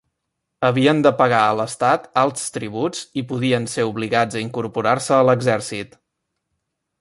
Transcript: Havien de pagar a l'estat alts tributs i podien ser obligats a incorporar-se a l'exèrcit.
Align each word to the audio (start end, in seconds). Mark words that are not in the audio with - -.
Havien 0.69 1.01
de 1.07 1.09
pagar 1.19 1.41
a 1.49 1.51
l'estat 1.59 2.07
alts 2.21 2.45
tributs 2.55 3.03
i 3.23 3.25
podien 3.33 3.69
ser 3.75 3.85
obligats 3.91 4.39
a 4.39 4.43
incorporar-se 4.47 5.15
a 5.19 5.21
l'exèrcit. 5.29 5.97